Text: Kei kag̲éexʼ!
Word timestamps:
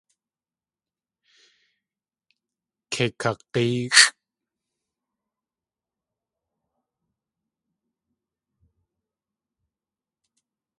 Kei 2.91 3.09
kag̲éexʼ! 3.21 4.01